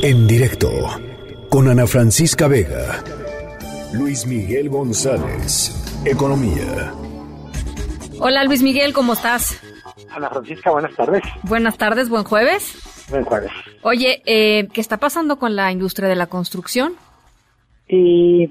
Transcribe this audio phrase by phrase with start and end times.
[0.00, 0.70] En directo
[1.50, 3.02] con Ana Francisca Vega.
[3.92, 5.70] Luis Miguel González.
[6.06, 6.92] Economía.
[8.18, 9.60] Hola Luis Miguel, ¿cómo estás?
[10.10, 11.22] Ana Francisca, buenas tardes.
[11.42, 13.08] Buenas tardes, buen jueves.
[13.10, 13.50] Buen jueves.
[13.82, 16.94] Oye, eh, ¿qué está pasando con la industria de la construcción?
[17.88, 18.48] Eh,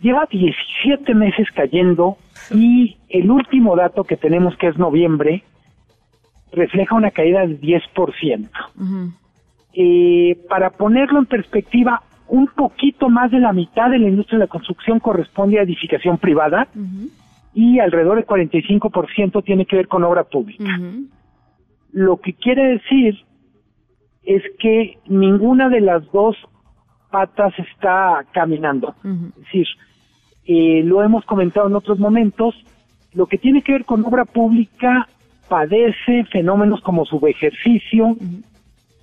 [0.00, 2.16] lleva 17 meses cayendo
[2.50, 5.44] y el último dato que tenemos, que es noviembre,
[6.52, 8.50] refleja una caída del 10%.
[9.78, 14.44] Eh, para ponerlo en perspectiva, un poquito más de la mitad de la industria de
[14.46, 16.66] la construcción corresponde a edificación privada
[17.52, 20.80] y alrededor del 45% tiene que ver con obra pública.
[21.92, 23.22] Lo que quiere decir
[24.22, 26.36] es que ninguna de las dos
[27.10, 28.94] patas está caminando.
[29.04, 29.66] Es decir,
[30.46, 32.54] eh, lo hemos comentado en otros momentos,
[33.12, 35.06] lo que tiene que ver con obra pública
[35.50, 38.16] padece fenómenos como subejercicio,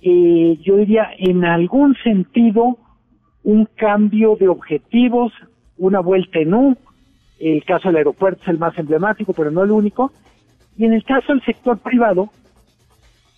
[0.06, 2.76] eh, yo diría en algún sentido
[3.42, 5.32] un cambio de objetivos,
[5.78, 6.76] una vuelta en U,
[7.40, 10.12] el caso del aeropuerto es el más emblemático, pero no el único,
[10.76, 12.28] y en el caso del sector privado,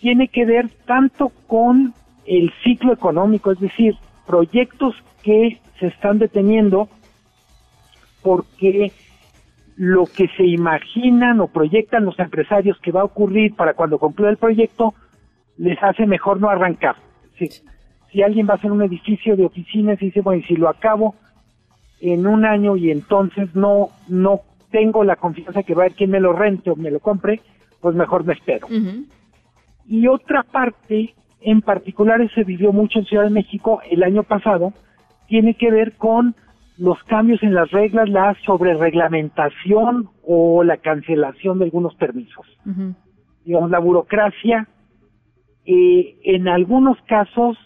[0.00, 1.94] tiene que ver tanto con
[2.26, 3.94] el ciclo económico, es decir,
[4.26, 6.88] proyectos que se están deteniendo
[8.22, 8.90] porque
[9.76, 14.30] lo que se imaginan o proyectan los empresarios que va a ocurrir para cuando concluya
[14.30, 14.94] el proyecto
[15.58, 16.96] les hace mejor no arrancar.
[17.38, 17.48] Si,
[18.10, 20.68] si alguien va a hacer un edificio de oficinas y dice, bueno, y si lo
[20.68, 21.14] acabo
[22.00, 24.40] en un año y entonces no no
[24.70, 27.40] tengo la confianza que va a haber quien me lo rente o me lo compre,
[27.80, 28.66] pues mejor me espero.
[29.88, 34.72] Y otra parte, en particular, se vivió mucho en Ciudad de México el año pasado,
[35.28, 36.34] tiene que ver con
[36.78, 42.46] los cambios en las reglas, la sobrereglamentación o la cancelación de algunos permisos.
[43.44, 44.68] Digamos, la burocracia,
[45.66, 47.58] eh, en algunos casos,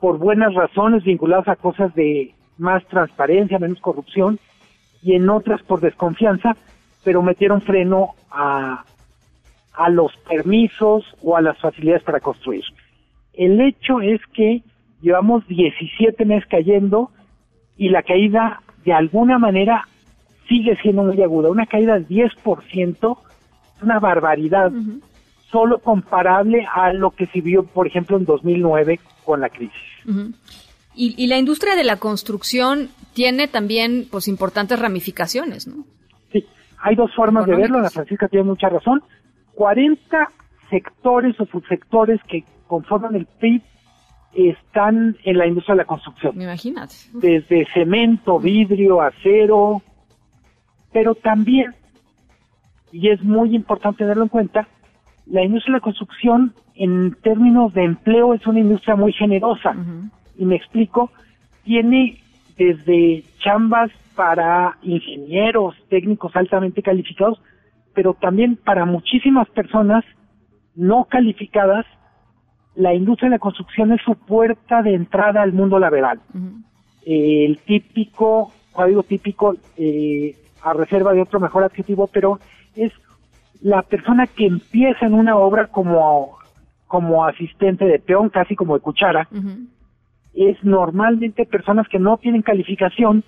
[0.00, 4.38] por buenas razones vinculadas a cosas de más transparencia, menos corrupción,
[5.02, 6.56] y en otras por desconfianza,
[7.04, 8.84] pero metieron freno a,
[9.74, 12.64] a los permisos o a las facilidades para construir.
[13.32, 14.62] El hecho es que
[15.00, 17.10] llevamos 17 meses cayendo
[17.76, 19.86] y la caída de alguna manera
[20.48, 21.50] sigue siendo muy aguda.
[21.50, 23.18] Una caída del 10%
[23.76, 24.72] es una barbaridad,
[25.50, 29.74] solo comparable a lo que se vio, por ejemplo, en 2009 con la crisis.
[30.94, 35.84] y, y, la industria de la construcción tiene también pues importantes ramificaciones, ¿no?
[36.32, 36.44] Sí,
[36.80, 39.02] hay dos formas de verlo, la Francisca tiene mucha razón.
[39.54, 40.30] 40
[40.70, 43.62] sectores o subsectores que conforman el PIB
[44.34, 46.40] están en la industria de la construcción.
[46.40, 46.94] Imagínate.
[47.12, 49.82] Desde cemento, vidrio, acero,
[50.92, 51.74] pero también,
[52.92, 54.68] y es muy importante tenerlo en cuenta,
[55.30, 59.74] la industria de la construcción en términos de empleo es una industria muy generosa.
[60.36, 61.10] Y me explico,
[61.64, 62.18] tiene
[62.56, 67.40] desde chambas para ingenieros, técnicos altamente calificados,
[67.94, 70.04] pero también para muchísimas personas
[70.74, 71.84] no calificadas
[72.74, 76.20] la industria de la construcción es su puerta de entrada al mundo laboral.
[77.04, 82.38] eh, el típico, código típico, eh, a reserva de otro mejor adjetivo, pero
[82.76, 82.92] es
[83.60, 86.38] la persona que empieza en una obra como,
[86.86, 89.28] como asistente de peón, casi como de cuchara,
[90.34, 93.24] es normalmente personas que no tienen calificación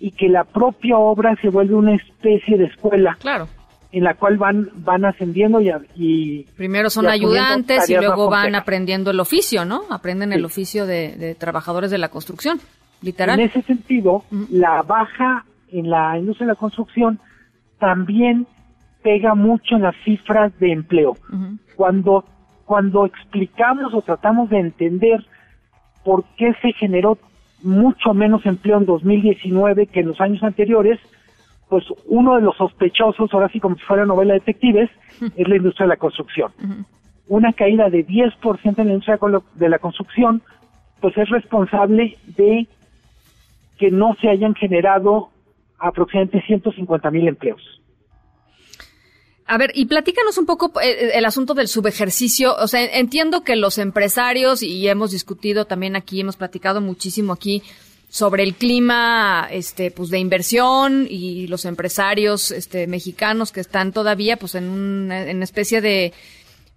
[0.00, 3.16] y que la propia obra se vuelve una especie de escuela.
[3.20, 3.48] Claro
[3.92, 8.54] en la cual van van ascendiendo y, y primero son y ayudantes y luego van
[8.54, 9.82] aprendiendo el oficio, ¿no?
[9.90, 10.34] Aprenden sí.
[10.38, 12.60] el oficio de, de, trabajadores de la construcción,
[13.00, 13.38] literal.
[13.40, 14.48] En ese sentido, uh -huh.
[14.50, 17.20] la baja en la industria de la construcción
[17.78, 18.46] también
[19.06, 21.12] pega mucho en las cifras de empleo.
[21.12, 21.58] Uh -huh.
[21.76, 22.24] Cuando
[22.64, 25.24] cuando explicamos o tratamos de entender
[26.04, 27.16] por qué se generó
[27.62, 30.98] mucho menos empleo en 2019 que en los años anteriores,
[31.68, 34.90] pues uno de los sospechosos, ahora sí como si fuera novela de detectives,
[35.36, 36.50] es la industria de la construcción.
[36.58, 36.84] Uh -huh.
[37.28, 39.18] Una caída de 10% en la industria
[39.54, 40.42] de la construcción,
[41.00, 42.66] pues es responsable de
[43.78, 45.28] que no se hayan generado
[45.78, 47.62] aproximadamente 150 mil empleos.
[49.46, 52.56] A ver, y platícanos un poco el, el, asunto del subejercicio.
[52.56, 57.62] O sea, entiendo que los empresarios, y hemos discutido también aquí, hemos platicado muchísimo aquí
[58.08, 64.36] sobre el clima este pues de inversión y los empresarios este mexicanos que están todavía
[64.36, 66.14] pues en una en especie de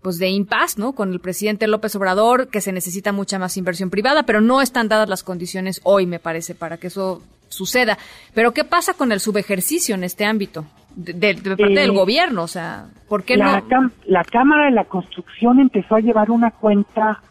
[0.02, 0.94] pues de impasse, ¿no?
[0.94, 4.88] Con el presidente López Obrador, que se necesita mucha más inversión privada, pero no están
[4.88, 7.98] dadas las condiciones hoy, me parece, para que eso suceda.
[8.34, 10.66] Pero ¿qué pasa con el subejercicio en este ámbito?
[10.96, 13.92] De, de, de parte eh, del gobierno, o sea, ¿por qué la no?
[14.06, 17.22] La Cámara de la Construcción empezó a llevar una cuenta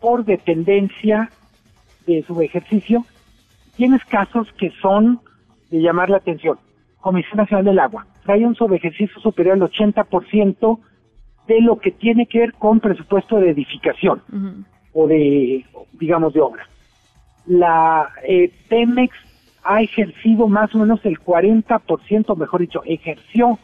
[0.00, 1.30] por dependencia
[2.06, 3.04] de su ejercicio,
[3.76, 5.20] tienes casos que son
[5.70, 6.58] de llamar la atención.
[7.00, 10.78] Comisión Nacional del Agua trae un subejercicio superior al 80%
[11.46, 14.22] de lo que tiene que ver con presupuesto de edificación
[14.92, 16.66] o de, digamos, de obra.
[17.46, 19.14] La eh, Pemex
[19.64, 23.58] ha ejercido más o menos el 40%, mejor dicho, ejerció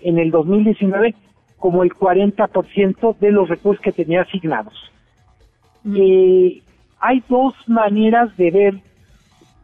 [0.00, 1.14] en el 2019
[1.58, 4.74] como el 40% de los recursos que tenía asignados.
[5.94, 6.62] Eh,
[6.98, 8.74] hay dos maneras de ver.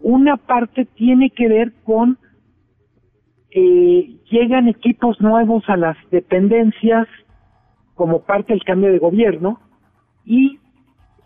[0.00, 2.18] Una parte tiene que ver con
[3.50, 7.08] eh, llegan equipos nuevos a las dependencias
[7.94, 9.60] como parte del cambio de gobierno
[10.26, 10.58] y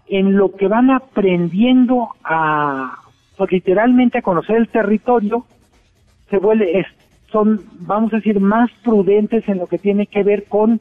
[0.06, 2.96] en lo que van aprendiendo a
[3.40, 5.46] pues, literalmente a conocer el territorio
[6.28, 6.86] se vuelve
[7.32, 10.78] son vamos a decir más prudentes en lo que tiene que ver con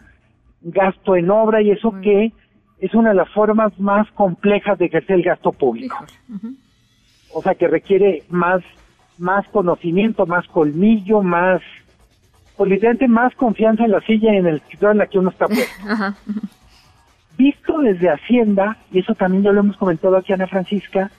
[0.61, 2.33] gasto en obra y eso que
[2.79, 5.95] es una de las formas más complejas de ejercer el gasto público.
[7.33, 8.61] O sea que requiere más
[9.17, 11.61] más conocimiento, más colmillo, más,
[12.57, 15.29] pues literalmente más confianza en la silla y en el escritorio en la que uno
[15.29, 15.85] está puesto.
[17.37, 21.09] Visto desde Hacienda, y eso también ya lo hemos comentado aquí Ana Francisca,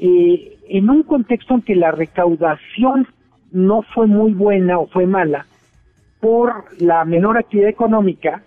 [0.00, 3.06] eh, en un contexto en que la recaudación
[3.52, 5.46] no fue muy buena o fue mala
[6.20, 8.42] por la menor actividad económica,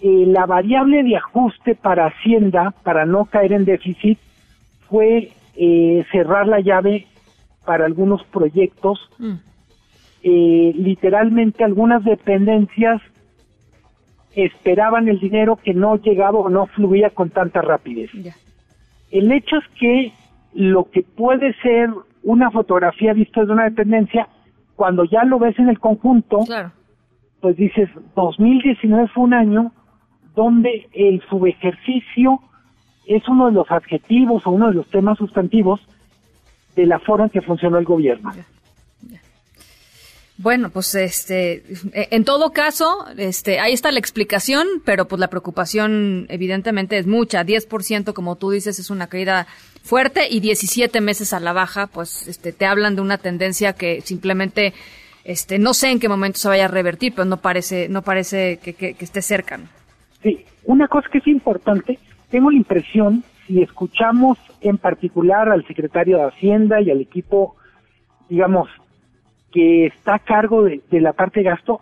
[0.00, 4.18] eh, la variable de ajuste para Hacienda, para no caer en déficit,
[4.88, 7.06] fue eh, cerrar la llave
[7.64, 9.00] para algunos proyectos.
[9.18, 9.34] Mm.
[10.22, 13.00] Eh, literalmente algunas dependencias
[14.34, 18.10] esperaban el dinero que no llegaba o no fluía con tanta rapidez.
[19.10, 20.12] El hecho es que
[20.56, 21.90] lo que puede ser
[22.22, 24.28] una fotografía vista de una dependencia,
[24.74, 26.40] cuando ya lo ves en el conjunto,
[27.40, 29.72] pues dices, 2019 fue un año
[30.34, 32.40] donde el subejercicio
[33.06, 35.80] es uno de los adjetivos o uno de los temas sustantivos
[36.74, 38.32] de la forma en que funcionó el gobierno.
[40.38, 41.62] Bueno, pues este,
[41.94, 47.42] en todo caso, este, ahí está la explicación, pero pues la preocupación evidentemente es mucha.
[47.42, 49.46] 10%, como tú dices, es una caída
[49.82, 54.02] fuerte y 17 meses a la baja, pues este, te hablan de una tendencia que
[54.02, 54.74] simplemente,
[55.24, 58.58] este, no sé en qué momento se vaya a revertir, pero no parece, no parece
[58.58, 59.58] que, que, esté cerca.
[60.22, 61.98] Sí, una cosa que es importante,
[62.30, 67.56] tengo la impresión si escuchamos en particular al secretario de Hacienda y al equipo,
[68.28, 68.68] digamos,
[69.52, 71.80] que está a cargo de, la parte de gasto,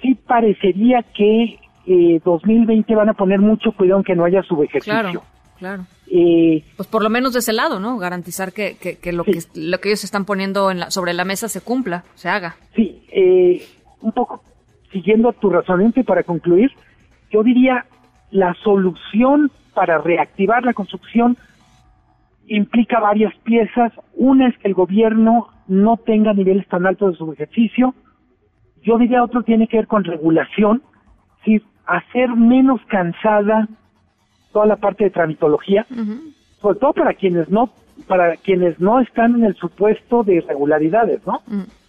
[0.00, 4.92] sí parecería que eh, 2020 van a poner mucho cuidado en que no haya subejercicio.
[4.92, 5.22] Claro,
[5.58, 5.84] claro.
[6.10, 7.96] Eh, pues por lo menos de ese lado, ¿no?
[7.98, 11.48] Garantizar que, que, lo, que lo que ellos están poniendo en la, sobre la mesa
[11.48, 12.56] se cumpla, se haga.
[12.74, 13.64] Sí, eh,
[14.00, 14.42] un poco
[14.92, 16.70] siguiendo tu razonamiento y para concluir,
[17.30, 17.86] yo diría
[18.30, 21.38] la solución para reactivar la construcción
[22.46, 23.92] implica varias piezas.
[24.14, 27.94] Una es que el gobierno no tenga niveles tan altos de su ejercicio.
[28.82, 30.82] Yo diría otro tiene que ver con regulación,
[31.46, 33.68] es hacer menos cansada
[34.52, 35.86] toda la parte de tramitología,
[36.60, 37.70] sobre todo para quienes no
[38.06, 41.40] para quienes no están en el supuesto de irregularidades, ¿no?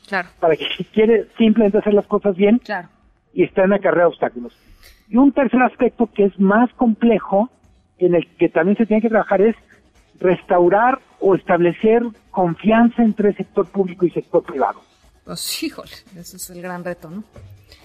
[0.07, 0.29] claro.
[0.39, 2.87] Para que si quiere simplemente hacer las cosas bien claro.
[3.33, 4.53] y está en la carrera de obstáculos.
[5.09, 7.49] Y un tercer aspecto que es más complejo
[7.97, 9.55] en el que también se tiene que trabajar es
[10.23, 12.01] restaurar o establecer
[12.31, 14.81] confianza entre sector público y sector privado.
[15.25, 17.23] Pues híjole, ese es el gran reto, ¿no?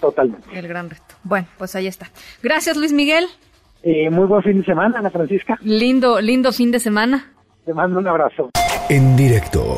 [0.01, 0.47] Totalmente.
[0.57, 1.15] El gran reto.
[1.23, 2.09] Bueno, pues ahí está.
[2.41, 3.25] Gracias, Luis Miguel.
[3.83, 5.57] Eh, muy buen fin de semana, Ana Francisca.
[5.61, 7.31] Lindo, lindo fin de semana.
[7.65, 8.49] Te mando un abrazo.
[8.89, 9.77] En directo